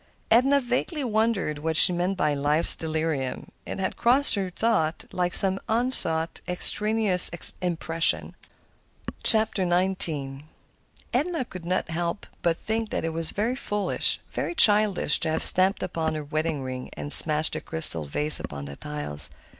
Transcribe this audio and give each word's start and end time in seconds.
Edna 0.31 0.59
vaguely 0.61 1.03
wondered 1.03 1.59
what 1.59 1.77
she 1.77 1.93
meant 1.93 2.17
by 2.17 2.33
"life's 2.33 2.75
delirium." 2.75 3.51
It 3.67 3.77
had 3.77 3.97
crossed 3.97 4.33
her 4.33 4.49
thought 4.49 5.05
like 5.11 5.35
some 5.35 5.59
unsought, 5.69 6.41
extraneous 6.47 7.29
impression. 7.61 8.35
XIX 9.23 10.09
Edna 11.13 11.45
could 11.45 11.65
not 11.65 11.91
help 11.91 12.25
but 12.41 12.57
think 12.57 12.89
that 12.89 13.05
it 13.05 13.13
was 13.13 13.29
very 13.29 13.55
foolish, 13.55 14.19
very 14.31 14.55
childish, 14.55 15.19
to 15.19 15.29
have 15.29 15.43
stamped 15.43 15.83
upon 15.83 16.15
her 16.15 16.23
wedding 16.23 16.63
ring 16.63 16.89
and 16.93 17.13
smashed 17.13 17.53
the 17.53 17.61
crystal 17.61 18.05
vase 18.05 18.39
upon 18.39 18.65
the 18.65 18.75
tiles. 18.77 19.29